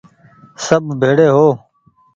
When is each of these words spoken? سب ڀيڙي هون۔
سب 0.65 0.83
ڀيڙي 1.01 1.27
هون۔ 1.35 1.51